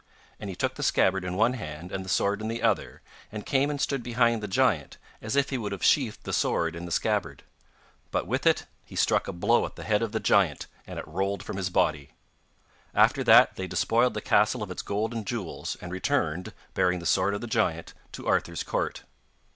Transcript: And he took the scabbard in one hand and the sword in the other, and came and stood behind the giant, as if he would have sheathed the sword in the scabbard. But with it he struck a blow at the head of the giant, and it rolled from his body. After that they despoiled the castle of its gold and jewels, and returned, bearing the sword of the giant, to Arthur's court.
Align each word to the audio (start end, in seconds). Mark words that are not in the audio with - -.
And 0.39 0.49
he 0.49 0.55
took 0.55 0.73
the 0.73 0.81
scabbard 0.81 1.23
in 1.23 1.35
one 1.35 1.53
hand 1.53 1.91
and 1.91 2.03
the 2.03 2.09
sword 2.09 2.41
in 2.41 2.47
the 2.47 2.63
other, 2.63 3.03
and 3.31 3.45
came 3.45 3.69
and 3.69 3.79
stood 3.79 4.01
behind 4.01 4.41
the 4.41 4.47
giant, 4.47 4.97
as 5.21 5.35
if 5.35 5.51
he 5.51 5.59
would 5.59 5.71
have 5.71 5.83
sheathed 5.83 6.23
the 6.23 6.33
sword 6.33 6.75
in 6.75 6.85
the 6.85 6.91
scabbard. 6.91 7.43
But 8.09 8.25
with 8.25 8.47
it 8.47 8.65
he 8.83 8.95
struck 8.95 9.27
a 9.27 9.31
blow 9.31 9.63
at 9.63 9.75
the 9.75 9.83
head 9.83 10.01
of 10.01 10.11
the 10.11 10.19
giant, 10.19 10.65
and 10.87 10.97
it 10.97 11.07
rolled 11.07 11.43
from 11.43 11.57
his 11.57 11.69
body. 11.69 12.13
After 12.95 13.23
that 13.25 13.57
they 13.57 13.67
despoiled 13.67 14.15
the 14.15 14.21
castle 14.21 14.63
of 14.63 14.71
its 14.71 14.81
gold 14.81 15.13
and 15.13 15.23
jewels, 15.23 15.77
and 15.79 15.91
returned, 15.91 16.51
bearing 16.73 16.97
the 16.97 17.05
sword 17.05 17.35
of 17.35 17.41
the 17.41 17.45
giant, 17.45 17.93
to 18.13 18.27
Arthur's 18.27 18.63
court. 18.63 19.03